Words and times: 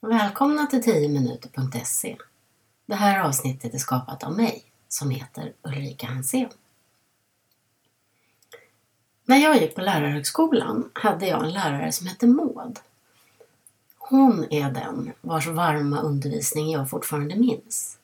Välkomna 0.00 0.66
till 0.66 0.82
10minuter.se. 0.82 2.16
Det 2.86 2.94
här 2.94 3.20
avsnittet 3.20 3.74
är 3.74 3.78
skapat 3.78 4.24
av 4.24 4.36
mig 4.36 4.64
som 4.88 5.10
heter 5.10 5.52
Ulrika 5.62 6.06
Hansén. 6.06 6.48
När 9.24 9.36
jag 9.36 9.56
gick 9.56 9.74
på 9.74 9.80
lärarhögskolan 9.80 10.90
hade 10.92 11.26
jag 11.26 11.44
en 11.44 11.52
lärare 11.52 11.92
som 11.92 12.06
hette 12.06 12.26
Maud. 12.26 12.78
Hon 13.98 14.46
är 14.50 14.70
den 14.70 15.12
vars 15.20 15.46
varma 15.46 16.00
undervisning 16.00 16.70
jag 16.70 16.90
fortfarande 16.90 17.36
minns. 17.36 17.98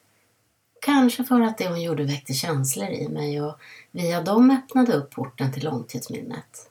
Kanske 0.80 1.24
för 1.24 1.40
att 1.40 1.58
det 1.58 1.68
hon 1.68 1.82
gjorde 1.82 2.04
väckte 2.04 2.32
känslor 2.32 2.88
i 2.88 3.08
mig 3.08 3.42
och 3.42 3.58
via 3.90 4.22
dem 4.22 4.50
öppnade 4.50 4.92
upp 4.92 5.11
porten 5.11 5.52
till 5.52 5.64
långtidsminnet. 5.64 6.70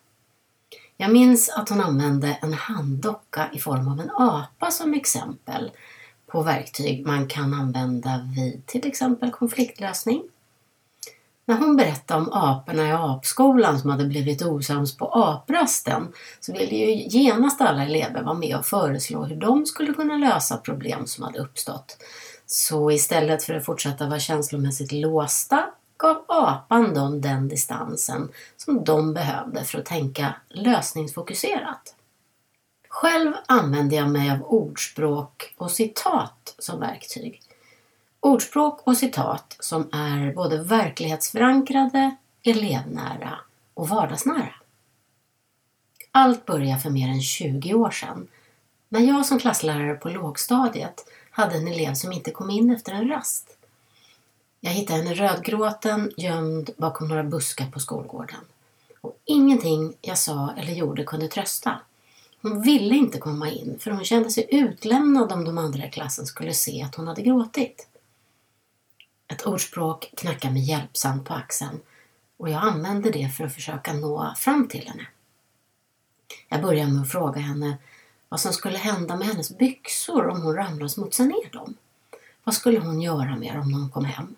Jag 0.98 1.12
minns 1.12 1.50
att 1.50 1.70
hon 1.70 1.82
använde 1.82 2.38
en 2.42 2.54
handdocka 2.54 3.50
i 3.54 3.60
form 3.60 3.88
av 3.88 4.00
en 4.00 4.12
apa 4.12 4.72
som 4.72 4.94
exempel 4.94 5.72
på 6.28 6.42
verktyg 6.42 7.06
man 7.06 7.28
kan 7.28 7.54
använda 7.54 8.30
vid 8.36 8.66
till 8.66 8.88
exempel 8.88 9.32
konfliktlösning. 9.32 10.24
När 11.46 11.58
hon 11.58 11.76
berättade 11.76 12.22
om 12.22 12.34
aporna 12.34 12.88
i 12.88 12.92
apskolan 12.92 13.80
som 13.80 13.90
hade 13.90 14.06
blivit 14.06 14.42
osams 14.42 14.98
på 14.98 15.06
aprasten 15.06 16.08
så 16.40 16.54
ville 16.54 16.76
ju 16.76 17.20
genast 17.20 17.62
alla 17.62 17.84
elever 17.84 18.24
vara 18.24 18.34
med 18.34 18.58
och 18.58 18.66
föreslå 18.66 19.24
hur 19.24 19.36
de 19.36 19.66
skulle 19.66 19.94
kunna 19.94 20.18
lösa 20.18 20.58
problem 20.58 21.08
som 21.08 21.24
hade 21.24 21.40
uppstått. 21.40 21.98
Så 22.46 22.92
istället 22.92 23.44
för 23.44 23.54
att 23.54 23.66
fortsätta 23.66 24.08
vara 24.08 24.20
känslomässigt 24.20 24.92
låsta 24.92 25.66
gav 26.04 26.26
apan 26.28 26.94
dem 26.94 27.22
den 27.22 27.48
distansen 27.48 28.32
som 28.58 28.84
de 28.84 29.14
behövde 29.14 29.64
för 29.64 29.80
att 29.80 29.86
tänka 29.86 30.36
lösningsfokuserat. 30.50 31.96
Själv 32.90 33.34
använde 33.46 33.96
jag 33.96 34.10
mig 34.10 34.32
av 34.32 34.44
ordspråk 34.44 35.54
och 35.58 35.72
citat 35.72 36.56
som 36.60 36.80
verktyg. 36.80 37.42
Ordspråk 38.20 38.88
och 38.88 38.98
citat 38.98 39.58
som 39.60 39.90
är 39.92 40.34
både 40.34 40.64
verklighetsförankrade, 40.64 42.16
elevnära 42.44 43.40
och 43.74 43.90
vardagsnära. 43.90 44.54
Allt 46.12 46.46
började 46.46 46.80
för 46.80 46.90
mer 46.90 47.10
än 47.10 47.22
20 47.22 47.74
år 47.74 47.92
sedan 47.92 48.28
när 48.90 49.00
jag 49.00 49.26
som 49.26 49.40
klasslärare 49.40 49.96
på 49.96 50.10
lågstadiet 50.10 51.06
hade 51.32 51.56
en 51.56 51.68
elev 51.68 51.94
som 51.94 52.12
inte 52.12 52.32
kom 52.32 52.50
in 52.50 52.72
efter 52.72 52.94
en 52.94 53.10
rast. 53.10 53.58
Jag 54.66 54.72
hittade 54.72 55.00
henne 55.00 55.14
rödgråten 55.14 56.12
gömd 56.18 56.70
bakom 56.78 57.08
några 57.08 57.24
buskar 57.24 57.72
på 57.72 57.80
skolgården. 57.80 58.40
Och 59.02 59.20
ingenting 59.26 59.94
jag 60.02 60.18
sa 60.18 60.54
eller 60.58 60.74
gjorde 60.74 61.04
kunde 61.04 61.28
trösta. 61.28 61.80
Hon 62.42 62.62
ville 62.62 62.96
inte 62.96 63.18
komma 63.18 63.50
in 63.50 63.80
för 63.80 63.92
hon 63.92 64.04
kände 64.04 64.30
sig 64.30 64.48
utlämnad 64.52 65.32
om 65.32 65.46
de 65.46 65.58
andra 65.58 65.86
i 65.88 65.92
klassen 65.92 66.26
skulle 66.26 66.54
se 66.54 66.82
att 66.82 66.96
hon 66.96 67.08
hade 67.08 67.22
gråtit. 67.22 67.88
Ett 69.28 69.46
ordspråk 69.46 70.14
knackade 70.18 70.54
mig 70.54 70.70
hjälpsamt 70.70 71.26
på 71.26 71.34
axeln 71.34 71.80
och 72.38 72.50
jag 72.50 72.64
använde 72.64 73.12
det 73.12 73.30
för 73.30 73.44
att 73.44 73.54
försöka 73.54 73.94
nå 73.94 74.34
fram 74.38 74.68
till 74.68 74.88
henne. 74.88 75.08
Jag 76.50 76.62
började 76.62 76.92
med 76.92 77.02
att 77.02 77.12
fråga 77.12 77.42
henne 77.42 77.78
vad 78.30 78.40
som 78.40 78.54
skulle 78.54 78.78
hända 78.78 79.16
med 79.16 79.28
hennes 79.28 79.58
byxor 79.58 80.28
om 80.28 80.42
hon 80.42 80.56
ramlade 80.56 80.84
och 80.84 80.92
smutsade 80.92 81.30
ner 81.30 81.52
dem. 81.52 81.76
Vad 82.44 82.56
skulle 82.56 82.80
hon 82.80 83.02
göra 83.02 83.36
med 83.36 83.56
dem 83.56 83.72
när 83.72 83.80
hon 83.80 83.90
kom 83.90 84.06
hem? 84.06 84.36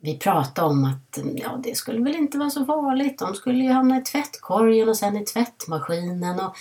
Vi 0.00 0.18
pratade 0.18 0.68
om 0.68 0.84
att 0.84 1.18
ja, 1.34 1.60
det 1.62 1.76
skulle 1.76 2.04
väl 2.04 2.16
inte 2.16 2.38
vara 2.38 2.50
så 2.50 2.64
farligt. 2.64 3.18
De 3.18 3.34
skulle 3.34 3.64
ju 3.64 3.70
hamna 3.70 3.98
i 3.98 4.02
tvättkorgen 4.02 4.88
och 4.88 4.96
sen 4.96 5.16
i 5.16 5.24
tvättmaskinen 5.24 6.40
och 6.40 6.56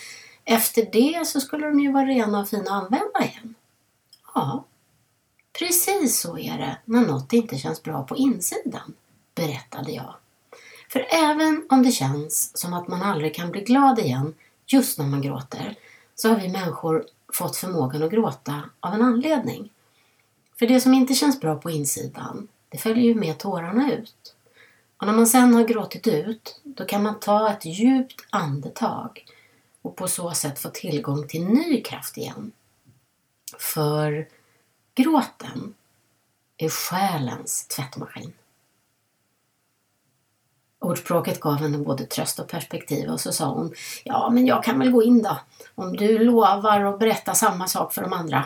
efter 0.45 0.89
det 0.91 1.27
så 1.27 1.39
skulle 1.39 1.67
de 1.67 1.79
ju 1.79 1.91
vara 1.91 2.05
rena 2.05 2.39
och 2.39 2.49
fina 2.49 2.63
att 2.63 2.83
använda 2.83 3.19
igen. 3.23 3.55
Ja, 4.35 4.65
precis 5.59 6.21
så 6.21 6.37
är 6.37 6.57
det 6.57 6.77
när 6.85 7.01
något 7.01 7.33
inte 7.33 7.57
känns 7.57 7.83
bra 7.83 8.03
på 8.03 8.17
insidan, 8.17 8.93
berättade 9.35 9.91
jag. 9.91 10.15
För 10.89 11.07
även 11.09 11.67
om 11.69 11.83
det 11.83 11.91
känns 11.91 12.57
som 12.57 12.73
att 12.73 12.87
man 12.87 13.01
aldrig 13.01 13.35
kan 13.35 13.51
bli 13.51 13.61
glad 13.61 13.99
igen 13.99 14.33
just 14.65 14.99
när 14.99 15.05
man 15.05 15.21
gråter 15.21 15.75
så 16.15 16.29
har 16.29 16.39
vi 16.39 16.49
människor 16.49 17.05
fått 17.33 17.57
förmågan 17.57 18.03
att 18.03 18.11
gråta 18.11 18.61
av 18.79 18.93
en 18.93 19.01
anledning. 19.01 19.69
För 20.59 20.67
det 20.67 20.81
som 20.81 20.93
inte 20.93 21.13
känns 21.13 21.39
bra 21.39 21.55
på 21.55 21.69
insidan, 21.69 22.47
det 22.69 22.77
följer 22.77 23.03
ju 23.03 23.15
med 23.15 23.37
tårarna 23.37 23.93
ut. 23.93 24.35
Och 24.97 25.07
när 25.07 25.13
man 25.13 25.27
sen 25.27 25.53
har 25.53 25.63
gråtit 25.63 26.07
ut, 26.07 26.61
då 26.63 26.85
kan 26.85 27.03
man 27.03 27.19
ta 27.19 27.51
ett 27.51 27.65
djupt 27.65 28.25
andetag 28.29 29.25
och 29.81 29.95
på 29.95 30.07
så 30.07 30.31
sätt 30.31 30.59
få 30.59 30.69
tillgång 30.69 31.27
till 31.27 31.45
ny 31.45 31.81
kraft 31.81 32.17
igen. 32.17 32.51
För 33.57 34.27
gråten 34.95 35.73
är 36.57 36.69
själens 36.69 37.67
tvättmaskin. 37.67 38.33
Ordspråket 40.79 41.39
gav 41.39 41.55
henne 41.55 41.77
både 41.77 42.05
tröst 42.05 42.39
och 42.39 42.47
perspektiv 42.47 43.09
och 43.09 43.19
så 43.19 43.31
sa 43.31 43.53
hon 43.53 43.73
Ja, 44.03 44.29
men 44.29 44.45
jag 44.45 44.63
kan 44.63 44.79
väl 44.79 44.91
gå 44.91 45.03
in 45.03 45.21
då, 45.21 45.37
om 45.75 45.95
du 45.95 46.19
lovar 46.19 46.81
att 46.81 46.99
berätta 46.99 47.35
samma 47.35 47.67
sak 47.67 47.93
för 47.93 48.01
de 48.01 48.13
andra. 48.13 48.45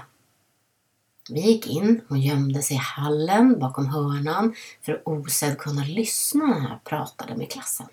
Vi 1.30 1.42
gick 1.42 1.68
in, 1.68 2.02
hon 2.08 2.22
gömde 2.22 2.62
sig 2.62 2.78
i 2.78 2.80
hallen 2.80 3.60
bakom 3.60 3.88
hörnan 3.88 4.56
för 4.82 4.94
att 4.94 5.02
osedd 5.06 5.58
kunna 5.58 5.84
lyssna 5.84 6.46
när 6.46 6.70
jag 6.70 6.84
pratade 6.84 7.36
med 7.36 7.52
klassen. 7.52 7.88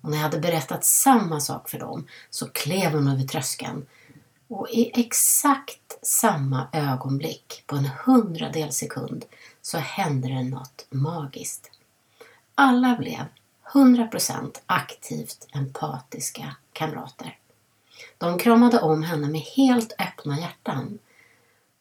Och 0.00 0.10
när 0.10 0.16
jag 0.16 0.22
hade 0.22 0.38
berättat 0.38 0.84
samma 0.84 1.40
sak 1.40 1.68
för 1.68 1.78
dem 1.78 2.06
så 2.30 2.48
klev 2.48 2.92
hon 2.92 3.08
över 3.08 3.22
tröskeln 3.22 3.86
och 4.48 4.68
i 4.70 5.00
exakt 5.00 5.98
samma 6.02 6.68
ögonblick, 6.72 7.64
på 7.66 7.76
en 7.76 7.90
hundradel 8.04 8.72
sekund, 8.72 9.24
så 9.62 9.78
hände 9.78 10.28
det 10.28 10.42
något 10.42 10.86
magiskt. 10.90 11.70
Alla 12.54 12.96
blev 12.96 13.24
100% 13.72 14.56
aktivt 14.66 15.48
empatiska 15.52 16.56
kamrater. 16.72 17.38
De 18.18 18.38
kramade 18.38 18.80
om 18.80 19.02
henne 19.02 19.28
med 19.28 19.40
helt 19.40 19.92
öppna 19.98 20.38
hjärtan 20.38 20.98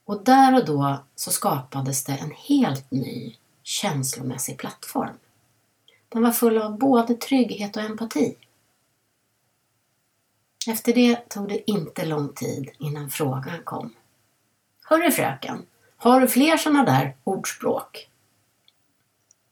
och 0.06 0.24
där 0.24 0.56
och 0.56 0.66
då 0.66 1.04
så 1.16 1.32
skapades 1.32 2.04
det 2.04 2.14
en 2.14 2.32
helt 2.32 2.92
ny 2.92 3.36
känslomässig 3.64 4.58
plattform. 4.58 5.18
Den 6.10 6.24
var 6.24 6.32
full 6.32 6.58
av 6.58 6.78
både 6.78 7.14
trygghet 7.14 7.78
och 7.78 7.84
empati. 7.84 8.36
Efter 10.68 10.94
det 10.94 11.30
tog 11.30 11.50
det 11.50 11.72
inte 11.72 12.06
lång 12.06 12.34
tid 12.34 12.70
innan 12.80 13.10
frågan 13.10 13.64
kom. 13.64 13.94
Hörru 14.84 15.12
fröken, 15.12 15.66
har 15.98 16.22
du 16.22 16.28
fler 16.28 16.58
sådana 16.58 16.84
där 16.84 17.16
ordspråk? 17.24 18.10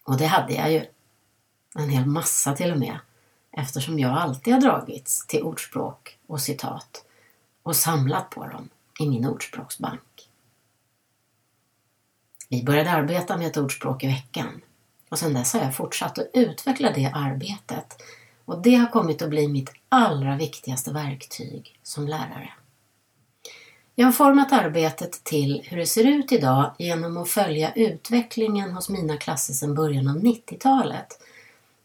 Och 0.04 0.18
det 0.18 0.26
hade 0.26 0.54
jag 0.54 0.72
ju. 0.72 0.86
En 1.76 1.90
hel 1.90 2.06
massa 2.06 2.54
till 2.56 2.72
och 2.72 2.80
med. 2.80 3.00
Eftersom 3.52 4.00
jag 4.00 4.12
alltid 4.12 4.54
har 4.54 4.62
dragits 4.62 5.28
till 5.28 5.44
ordspråk 5.44 6.18
och 6.28 6.42
citat 6.42 7.06
och 7.64 7.76
samlat 7.76 8.30
på 8.30 8.48
dem 8.48 8.70
i 9.00 9.10
min 9.10 9.26
ordspråksbank. 9.26 10.13
Vi 12.54 12.64
började 12.64 12.92
arbeta 12.92 13.38
med 13.38 13.48
ett 13.48 13.58
ordspråk 13.58 14.04
i 14.04 14.08
veckan 14.08 14.62
och 15.10 15.20
sedan 15.20 15.34
dess 15.34 15.54
har 15.54 15.62
jag 15.62 15.76
fortsatt 15.76 16.20
att 16.20 16.30
utveckla 16.34 16.92
det 16.92 17.12
arbetet 17.14 18.02
och 18.46 18.62
det 18.62 18.76
har 18.76 18.88
kommit 18.88 19.22
att 19.22 19.30
bli 19.30 19.48
mitt 19.48 19.72
allra 19.90 20.36
viktigaste 20.36 20.92
verktyg 20.94 21.80
som 21.84 22.08
lärare. 22.08 22.50
Jag 23.96 24.06
har 24.06 24.12
format 24.12 24.52
arbetet 24.52 25.24
till 25.24 25.62
hur 25.66 25.78
det 25.78 25.86
ser 25.86 26.08
ut 26.08 26.32
idag 26.32 26.72
genom 26.80 27.18
att 27.18 27.30
följa 27.30 27.74
utvecklingen 27.74 28.72
hos 28.72 28.90
mina 28.90 29.18
klasser 29.18 29.54
sedan 29.54 29.76
början 29.76 30.08
av 30.08 30.18
90-talet. 30.18 31.20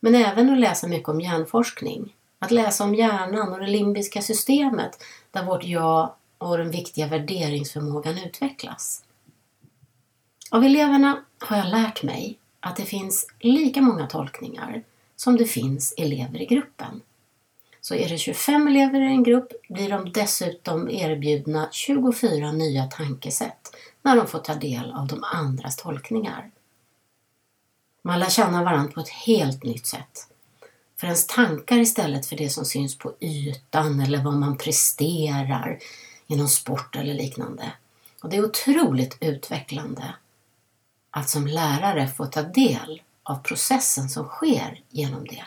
Men 0.00 0.14
även 0.14 0.50
att 0.50 0.60
läsa 0.60 0.86
mycket 0.86 1.08
om 1.08 1.20
hjärnforskning. 1.20 2.14
Att 2.38 2.50
läsa 2.50 2.84
om 2.84 2.94
hjärnan 2.94 3.52
och 3.52 3.60
det 3.60 3.66
limbiska 3.66 4.22
systemet 4.22 5.04
där 5.30 5.44
vårt 5.44 5.64
jag 5.64 6.12
och 6.38 6.58
den 6.58 6.70
viktiga 6.70 7.06
värderingsförmågan 7.06 8.18
utvecklas. 8.18 9.04
Av 10.50 10.64
eleverna 10.64 11.24
har 11.38 11.56
jag 11.56 11.68
lärt 11.68 12.02
mig 12.02 12.38
att 12.60 12.76
det 12.76 12.84
finns 12.84 13.26
lika 13.40 13.82
många 13.82 14.06
tolkningar 14.06 14.82
som 15.16 15.36
det 15.36 15.44
finns 15.44 15.94
elever 15.96 16.42
i 16.42 16.46
gruppen. 16.46 17.00
Så 17.80 17.94
är 17.94 18.08
det 18.08 18.18
25 18.18 18.68
elever 18.68 19.00
i 19.00 19.04
en 19.04 19.22
grupp 19.22 19.52
blir 19.68 19.90
de 19.90 20.12
dessutom 20.12 20.90
erbjudna 20.90 21.68
24 21.72 22.52
nya 22.52 22.84
tankesätt 22.84 23.76
när 24.02 24.16
de 24.16 24.26
får 24.26 24.38
ta 24.38 24.54
del 24.54 24.92
av 24.92 25.06
de 25.06 25.24
andras 25.24 25.76
tolkningar. 25.76 26.50
Man 28.02 28.20
lär 28.20 28.30
känna 28.30 28.64
varandra 28.64 28.92
på 28.92 29.00
ett 29.00 29.08
helt 29.08 29.62
nytt 29.62 29.86
sätt. 29.86 30.28
För 31.00 31.06
ens 31.06 31.26
tankar 31.26 31.78
istället 31.78 32.26
för 32.26 32.36
det 32.36 32.50
som 32.50 32.64
syns 32.64 32.98
på 32.98 33.14
ytan 33.20 34.00
eller 34.00 34.24
vad 34.24 34.34
man 34.34 34.58
presterar 34.58 35.78
inom 36.26 36.48
sport 36.48 36.96
eller 36.96 37.14
liknande. 37.14 37.72
Och 38.22 38.28
det 38.28 38.36
är 38.36 38.44
otroligt 38.44 39.16
utvecklande 39.20 40.14
att 41.10 41.28
som 41.28 41.46
lärare 41.46 42.08
få 42.08 42.26
ta 42.26 42.42
del 42.42 43.02
av 43.22 43.36
processen 43.36 44.08
som 44.08 44.24
sker 44.24 44.80
genom 44.88 45.24
det. 45.24 45.44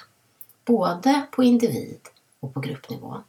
Både 0.66 1.22
på 1.32 1.44
individ 1.44 2.00
och 2.40 2.54
på 2.54 2.60
gruppnivå. 2.60 3.24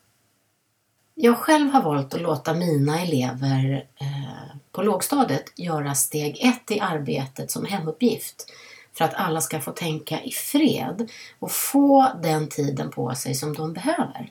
Jag 1.14 1.38
själv 1.38 1.70
har 1.70 1.82
valt 1.82 2.14
att 2.14 2.20
låta 2.20 2.54
mina 2.54 3.00
elever 3.00 3.86
eh, 4.00 4.56
på 4.72 4.82
lågstadiet 4.82 5.58
göra 5.58 5.94
steg 5.94 6.38
ett 6.40 6.70
i 6.70 6.80
arbetet 6.80 7.50
som 7.50 7.64
hemuppgift 7.64 8.46
för 8.92 9.04
att 9.04 9.14
alla 9.14 9.40
ska 9.40 9.60
få 9.60 9.70
tänka 9.70 10.22
i 10.22 10.30
fred 10.30 11.10
och 11.38 11.50
få 11.50 12.12
den 12.22 12.48
tiden 12.48 12.90
på 12.90 13.14
sig 13.14 13.34
som 13.34 13.54
de 13.54 13.72
behöver. 13.72 14.30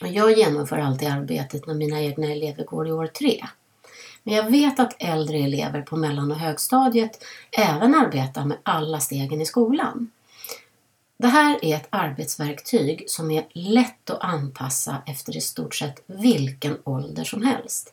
Jag 0.00 0.38
genomför 0.38 0.78
alltid 0.78 1.08
arbetet 1.08 1.66
när 1.66 1.74
mina 1.74 2.00
egna 2.00 2.26
elever 2.26 2.64
går 2.64 2.88
i 2.88 2.92
år 2.92 3.06
tre. 3.06 3.46
Men 4.22 4.34
jag 4.34 4.50
vet 4.50 4.80
att 4.80 4.96
äldre 4.98 5.38
elever 5.38 5.82
på 5.82 5.96
mellan 5.96 6.30
och 6.30 6.38
högstadiet 6.38 7.24
även 7.58 7.94
arbetar 7.94 8.44
med 8.44 8.58
alla 8.62 9.00
stegen 9.00 9.40
i 9.40 9.46
skolan. 9.46 10.10
Det 11.16 11.28
här 11.28 11.64
är 11.64 11.76
ett 11.76 11.88
arbetsverktyg 11.90 13.04
som 13.06 13.30
är 13.30 13.46
lätt 13.52 14.10
att 14.10 14.24
anpassa 14.24 15.02
efter 15.06 15.36
i 15.36 15.40
stort 15.40 15.74
sett 15.74 16.02
vilken 16.06 16.78
ålder 16.84 17.24
som 17.24 17.42
helst. 17.42 17.92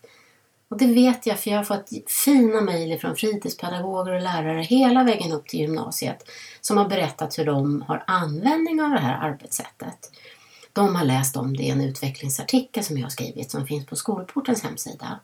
Och 0.69 0.77
det 0.77 0.87
vet 0.87 1.25
jag 1.25 1.39
för 1.39 1.49
jag 1.49 1.57
har 1.57 1.63
fått 1.63 1.89
fina 2.25 2.61
mejl 2.61 2.99
från 2.99 3.15
fritidspedagoger 3.15 4.13
och 4.13 4.21
lärare 4.21 4.61
hela 4.61 5.03
vägen 5.03 5.31
upp 5.31 5.47
till 5.47 5.59
gymnasiet 5.59 6.29
som 6.61 6.77
har 6.77 6.89
berättat 6.89 7.39
hur 7.39 7.45
de 7.45 7.81
har 7.81 8.03
användning 8.07 8.81
av 8.81 8.89
det 8.89 8.99
här 8.99 9.29
arbetssättet. 9.29 10.11
De 10.73 10.95
har 10.95 11.05
läst 11.05 11.37
om 11.37 11.57
det 11.57 11.63
i 11.63 11.69
en 11.69 11.81
utvecklingsartikel 11.81 12.83
som 12.83 12.97
jag 12.97 13.05
har 13.05 13.09
skrivit 13.09 13.51
som 13.51 13.67
finns 13.67 13.85
på 13.85 13.95
Skolportens 13.95 14.63
hemsida. 14.63 15.19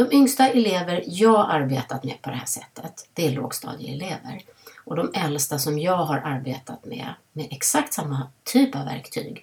De 0.00 0.12
yngsta 0.12 0.48
elever 0.48 1.04
jag 1.06 1.50
arbetat 1.50 2.04
med 2.04 2.22
på 2.22 2.30
det 2.30 2.36
här 2.36 2.46
sättet, 2.46 3.08
det 3.12 3.26
är 3.26 3.30
lågstadieelever. 3.30 4.42
Och 4.84 4.96
de 4.96 5.10
äldsta 5.14 5.58
som 5.58 5.78
jag 5.78 5.96
har 5.96 6.18
arbetat 6.18 6.84
med, 6.84 7.14
med 7.32 7.48
exakt 7.50 7.94
samma 7.94 8.28
typ 8.44 8.76
av 8.76 8.84
verktyg, 8.84 9.42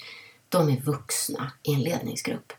de 0.49 0.69
är 0.69 0.81
vuxna 0.81 1.51
i 1.63 1.73
en 1.73 1.81
ledningsgrupp. 1.81 2.53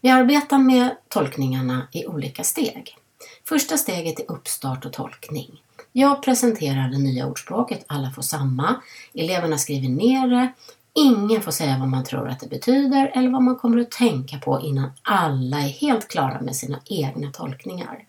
Vi 0.00 0.10
arbetar 0.10 0.58
med 0.58 0.96
tolkningarna 1.08 1.88
i 1.92 2.06
olika 2.06 2.44
steg. 2.44 2.96
Första 3.44 3.76
steget 3.76 4.20
är 4.20 4.30
uppstart 4.30 4.86
och 4.86 4.92
tolkning. 4.92 5.62
Jag 5.92 6.22
presenterar 6.22 6.88
det 6.88 6.98
nya 6.98 7.26
ordspråket, 7.26 7.84
alla 7.86 8.10
får 8.10 8.22
samma. 8.22 8.82
Eleverna 9.14 9.58
skriver 9.58 9.88
ner 9.88 10.28
det. 10.28 10.52
Ingen 10.94 11.42
får 11.42 11.52
säga 11.52 11.78
vad 11.78 11.88
man 11.88 12.04
tror 12.04 12.28
att 12.28 12.40
det 12.40 12.48
betyder 12.48 13.12
eller 13.14 13.30
vad 13.30 13.42
man 13.42 13.56
kommer 13.56 13.80
att 13.80 13.90
tänka 13.90 14.38
på 14.38 14.60
innan 14.60 14.90
alla 15.02 15.56
är 15.56 15.68
helt 15.68 16.08
klara 16.08 16.40
med 16.40 16.56
sina 16.56 16.80
egna 16.84 17.30
tolkningar. 17.30 18.04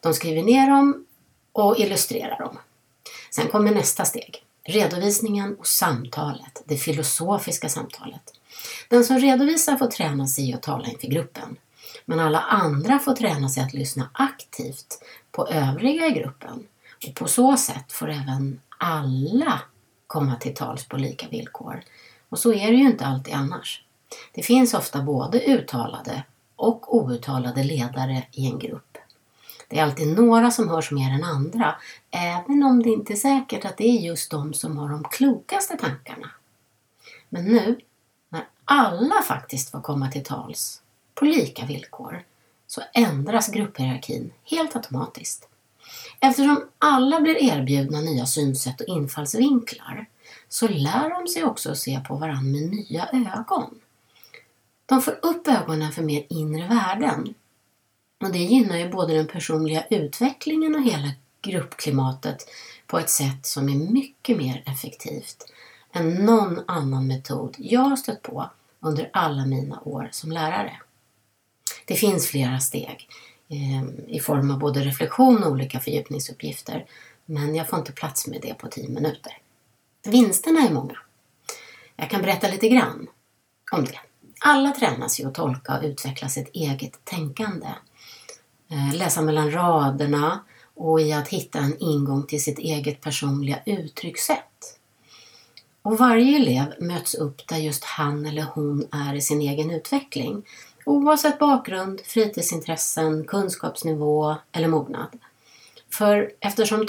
De 0.00 0.14
skriver 0.14 0.42
ner 0.42 0.70
dem 0.70 1.06
och 1.52 1.78
illustrerar 1.78 2.38
dem. 2.38 2.58
Sen 3.30 3.48
kommer 3.48 3.74
nästa 3.74 4.04
steg. 4.04 4.44
Redovisningen 4.64 5.56
och 5.58 5.66
samtalet, 5.66 6.62
det 6.64 6.76
filosofiska 6.76 7.68
samtalet. 7.68 8.34
Den 8.88 9.04
som 9.04 9.18
redovisar 9.18 9.76
får 9.76 9.86
träna 9.86 10.26
sig 10.26 10.54
att 10.54 10.62
tala 10.62 10.86
inför 10.86 11.08
gruppen. 11.08 11.56
Men 12.04 12.20
alla 12.20 12.40
andra 12.40 12.98
får 12.98 13.14
träna 13.14 13.48
sig 13.48 13.62
att 13.62 13.74
lyssna 13.74 14.08
aktivt 14.12 15.02
på 15.30 15.48
övriga 15.48 16.06
i 16.06 16.10
gruppen. 16.10 16.66
Och 17.08 17.14
på 17.14 17.28
så 17.28 17.56
sätt 17.56 17.92
får 17.92 18.10
även 18.10 18.60
alla 18.78 19.60
komma 20.10 20.36
till 20.36 20.54
tals 20.54 20.84
på 20.84 20.96
lika 20.96 21.28
villkor. 21.28 21.82
Och 22.28 22.38
så 22.38 22.52
är 22.52 22.70
det 22.70 22.76
ju 22.76 22.86
inte 22.86 23.06
alltid 23.06 23.34
annars. 23.34 23.84
Det 24.32 24.42
finns 24.42 24.74
ofta 24.74 25.02
både 25.02 25.40
uttalade 25.40 26.22
och 26.56 26.96
outtalade 26.96 27.64
ledare 27.64 28.22
i 28.32 28.46
en 28.46 28.58
grupp. 28.58 28.98
Det 29.68 29.78
är 29.78 29.82
alltid 29.82 30.16
några 30.16 30.50
som 30.50 30.68
hörs 30.68 30.90
mer 30.90 31.10
än 31.10 31.24
andra, 31.24 31.74
även 32.10 32.62
om 32.62 32.82
det 32.82 32.88
inte 32.88 33.12
är 33.12 33.16
säkert 33.16 33.64
att 33.64 33.76
det 33.76 33.84
är 33.84 34.00
just 34.00 34.30
de 34.30 34.54
som 34.54 34.78
har 34.78 34.88
de 34.88 35.04
klokaste 35.04 35.76
tankarna. 35.76 36.30
Men 37.28 37.44
nu, 37.44 37.80
när 38.28 38.46
alla 38.64 39.22
faktiskt 39.22 39.70
får 39.70 39.80
komma 39.80 40.10
till 40.10 40.24
tals 40.24 40.82
på 41.14 41.24
lika 41.24 41.66
villkor, 41.66 42.24
så 42.66 42.82
ändras 42.94 43.48
grupphierarkin 43.48 44.32
helt 44.44 44.76
automatiskt. 44.76 45.49
Eftersom 46.20 46.64
alla 46.78 47.20
blir 47.20 47.42
erbjudna 47.42 48.00
nya 48.00 48.26
synsätt 48.26 48.80
och 48.80 48.88
infallsvinklar 48.88 50.06
så 50.48 50.68
lär 50.68 51.10
de 51.10 51.28
sig 51.28 51.44
också 51.44 51.70
att 51.70 51.78
se 51.78 52.00
på 52.08 52.16
varandra 52.16 52.42
med 52.42 52.70
nya 52.70 53.08
ögon. 53.12 53.80
De 54.86 55.02
får 55.02 55.18
upp 55.22 55.48
ögonen 55.48 55.92
för 55.92 56.02
mer 56.02 56.26
inre 56.28 56.68
värden 56.68 57.34
och 58.20 58.32
det 58.32 58.38
gynnar 58.38 58.76
ju 58.76 58.88
både 58.88 59.14
den 59.14 59.26
personliga 59.26 59.84
utvecklingen 59.90 60.74
och 60.74 60.82
hela 60.82 61.12
gruppklimatet 61.42 62.48
på 62.86 62.98
ett 62.98 63.10
sätt 63.10 63.46
som 63.46 63.68
är 63.68 63.92
mycket 63.92 64.36
mer 64.36 64.62
effektivt 64.66 65.52
än 65.92 66.14
någon 66.14 66.60
annan 66.66 67.06
metod 67.06 67.56
jag 67.58 67.80
har 67.80 67.96
stött 67.96 68.22
på 68.22 68.50
under 68.80 69.10
alla 69.12 69.46
mina 69.46 69.80
år 69.80 70.08
som 70.12 70.32
lärare. 70.32 70.80
Det 71.84 71.94
finns 71.94 72.26
flera 72.26 72.60
steg 72.60 73.08
eh, 73.50 74.14
i 74.16 74.20
form 74.20 74.50
av 74.50 74.58
både 74.58 74.80
reflektion 74.80 75.44
och 75.44 75.50
olika 75.50 75.80
fördjupningsuppgifter 75.80 76.86
men 77.26 77.54
jag 77.54 77.68
får 77.68 77.78
inte 77.78 77.92
plats 77.92 78.26
med 78.26 78.40
det 78.42 78.54
på 78.54 78.66
tio 78.66 78.88
minuter. 78.88 79.38
Vinsterna 80.06 80.60
är 80.60 80.70
många. 80.72 80.96
Jag 81.96 82.10
kan 82.10 82.22
berätta 82.22 82.48
lite 82.48 82.68
grann 82.68 83.06
om 83.72 83.84
det. 83.84 84.00
Alla 84.40 84.70
tränas 84.70 85.20
ju 85.20 85.28
att 85.28 85.34
tolka 85.34 85.78
och 85.78 85.84
utveckla 85.84 86.28
sitt 86.28 86.50
eget 86.52 87.04
tänkande 87.04 87.68
Eh, 88.72 88.94
läsa 88.94 89.22
mellan 89.22 89.50
raderna 89.50 90.44
och 90.74 91.00
i 91.00 91.12
att 91.12 91.28
hitta 91.28 91.58
en 91.58 91.76
ingång 91.78 92.26
till 92.26 92.42
sitt 92.42 92.58
eget 92.58 93.00
personliga 93.00 93.58
uttryckssätt. 93.66 94.78
Och 95.82 95.98
varje 95.98 96.36
elev 96.36 96.74
möts 96.80 97.14
upp 97.14 97.48
där 97.48 97.56
just 97.56 97.84
han 97.84 98.26
eller 98.26 98.42
hon 98.42 98.86
är 98.92 99.14
i 99.14 99.20
sin 99.20 99.40
egen 99.40 99.70
utveckling 99.70 100.42
oavsett 100.84 101.38
bakgrund, 101.38 102.00
fritidsintressen, 102.00 103.24
kunskapsnivå 103.24 104.34
eller 104.52 104.68
mognad. 104.68 105.18
För 105.90 106.32
eftersom 106.40 106.86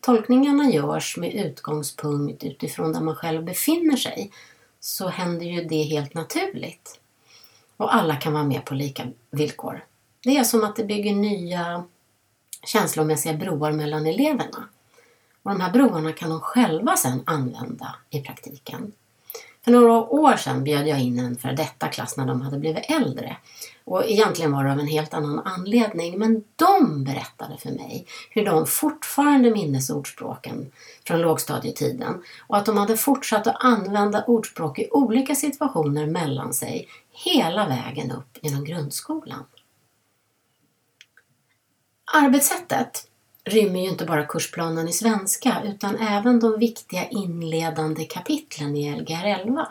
tolkningarna 0.00 0.70
görs 0.70 1.16
med 1.16 1.34
utgångspunkt 1.34 2.44
utifrån 2.44 2.92
där 2.92 3.00
man 3.00 3.16
själv 3.16 3.44
befinner 3.44 3.96
sig 3.96 4.32
så 4.80 5.08
händer 5.08 5.46
ju 5.46 5.64
det 5.64 5.82
helt 5.82 6.14
naturligt. 6.14 7.00
Och 7.76 7.94
alla 7.94 8.16
kan 8.16 8.32
vara 8.32 8.44
med 8.44 8.64
på 8.64 8.74
lika 8.74 9.06
villkor. 9.30 9.84
Det 10.22 10.36
är 10.36 10.44
som 10.44 10.64
att 10.64 10.76
det 10.76 10.84
bygger 10.84 11.14
nya 11.14 11.84
känslomässiga 12.66 13.34
broar 13.34 13.72
mellan 13.72 14.06
eleverna. 14.06 14.68
Och 15.42 15.50
de 15.50 15.60
här 15.60 15.72
broarna 15.72 16.12
kan 16.12 16.30
de 16.30 16.40
själva 16.40 16.96
sedan 16.96 17.22
använda 17.26 17.94
i 18.10 18.20
praktiken. 18.20 18.92
För 19.64 19.72
några 19.72 19.92
år 19.92 20.36
sedan 20.36 20.64
bjöd 20.64 20.88
jag 20.88 21.00
in 21.00 21.18
en 21.18 21.36
för 21.36 21.52
detta 21.52 21.88
klass 21.88 22.16
när 22.16 22.26
de 22.26 22.40
hade 22.40 22.58
blivit 22.58 22.90
äldre. 22.90 23.36
Och 23.84 24.04
egentligen 24.04 24.52
var 24.52 24.64
det 24.64 24.72
av 24.72 24.78
en 24.78 24.86
helt 24.86 25.14
annan 25.14 25.38
anledning, 25.38 26.18
men 26.18 26.44
de 26.56 27.04
berättade 27.04 27.56
för 27.58 27.70
mig 27.70 28.06
hur 28.30 28.44
de 28.44 28.66
fortfarande 28.66 29.50
minnes 29.50 29.90
ordspråken 29.90 30.72
från 31.06 31.20
lågstadietiden 31.20 32.22
och 32.46 32.56
att 32.56 32.66
de 32.66 32.76
hade 32.76 32.96
fortsatt 32.96 33.46
att 33.46 33.64
använda 33.64 34.24
ordspråk 34.24 34.78
i 34.78 34.88
olika 34.90 35.34
situationer 35.34 36.06
mellan 36.06 36.54
sig 36.54 36.88
hela 37.10 37.68
vägen 37.68 38.10
upp 38.10 38.38
genom 38.42 38.64
grundskolan. 38.64 39.44
Arbetssättet 42.14 43.08
rymmer 43.44 43.80
ju 43.80 43.88
inte 43.88 44.04
bara 44.04 44.26
kursplanen 44.26 44.88
i 44.88 44.92
svenska 44.92 45.62
utan 45.64 45.96
även 45.96 46.40
de 46.40 46.58
viktiga 46.58 47.08
inledande 47.08 48.04
kapitlen 48.04 48.76
i 48.76 49.00
Lgr 49.00 49.24
11 49.24 49.68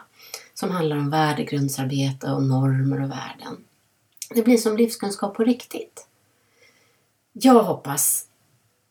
som 0.54 0.72
handlar 0.72 0.98
om 0.98 1.10
värdegrundsarbete 1.10 2.32
och 2.32 2.44
normer 2.44 3.04
och 3.04 3.12
värden. 3.12 3.64
Det 4.30 4.44
blir 4.44 4.58
som 4.58 4.78
livskunskap 4.78 5.36
på 5.36 5.44
riktigt. 5.44 6.08
Jag 7.34 7.64
hoppas 7.64 8.26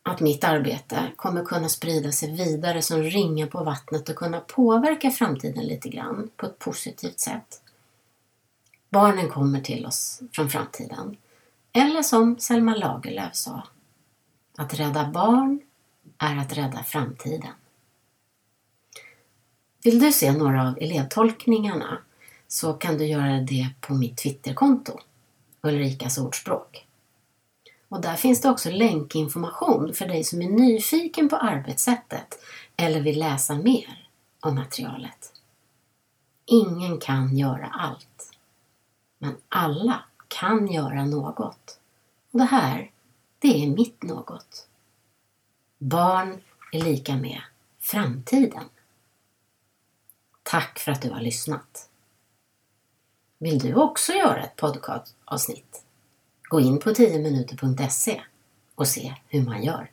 att 0.02 0.20
mitt 0.20 0.44
arbete 0.44 1.12
kommer 1.16 1.44
kunna 1.44 1.68
sprida 1.68 2.12
sig 2.12 2.36
vidare 2.36 2.82
som 2.82 3.02
ringar 3.02 3.46
på 3.46 3.64
vattnet 3.64 4.08
och 4.08 4.16
kunna 4.16 4.40
påverka 4.40 5.10
framtiden 5.10 5.64
lite 5.64 5.88
grann 5.88 6.30
på 6.36 6.46
ett 6.46 6.58
positivt 6.58 7.20
sätt. 7.20 7.62
Barnen 8.90 9.28
kommer 9.28 9.60
till 9.60 9.86
oss 9.86 10.20
från 10.32 10.50
framtiden 10.50 11.16
eller 11.72 12.02
som 12.02 12.38
Selma 12.38 12.74
Lagerlöf 12.74 13.34
sa, 13.34 13.62
att 14.58 14.74
rädda 14.74 15.10
barn 15.10 15.60
är 16.18 16.36
att 16.36 16.52
rädda 16.52 16.84
framtiden. 16.84 17.52
Vill 19.82 19.98
du 19.98 20.12
se 20.12 20.32
några 20.32 20.68
av 20.68 20.78
elevtolkningarna 20.80 21.98
så 22.48 22.72
kan 22.72 22.98
du 22.98 23.06
göra 23.06 23.40
det 23.40 23.70
på 23.80 23.94
mitt 23.94 24.16
Twitterkonto, 24.16 24.98
Ulrikas 25.62 26.18
ordspråk. 26.18 26.86
Och 27.88 28.00
där 28.00 28.16
finns 28.16 28.40
det 28.40 28.50
också 28.50 28.70
länkinformation 28.70 29.94
för 29.94 30.06
dig 30.06 30.24
som 30.24 30.42
är 30.42 30.48
nyfiken 30.48 31.28
på 31.28 31.36
arbetssättet 31.36 32.38
eller 32.76 33.00
vill 33.00 33.18
läsa 33.18 33.54
mer 33.54 34.08
om 34.40 34.54
materialet. 34.54 35.32
Ingen 36.46 36.98
kan 36.98 37.36
göra 37.36 37.66
allt, 37.66 38.32
men 39.18 39.36
alla 39.48 40.04
kan 40.28 40.68
göra 40.68 41.04
något. 41.04 41.78
Och 42.30 42.38
det 42.38 42.44
här, 42.44 42.90
det 43.40 43.64
är 43.64 43.68
mitt 43.68 44.02
något. 44.02 44.68
Barn 45.78 46.40
är 46.72 46.80
lika 46.80 47.16
med 47.16 47.40
framtiden. 47.78 48.64
Tack 50.42 50.78
för 50.78 50.92
att 50.92 51.02
du 51.02 51.10
har 51.10 51.20
lyssnat. 51.20 51.88
Vill 53.38 53.58
du 53.58 53.74
också 53.74 54.12
göra 54.12 54.44
ett 54.44 54.56
podcastavsnitt? 54.56 55.84
Gå 56.42 56.60
in 56.60 56.78
på 56.78 56.90
10minuter.se 56.90 58.22
och 58.74 58.88
se 58.88 59.14
hur 59.28 59.42
man 59.42 59.64
gör. 59.64 59.90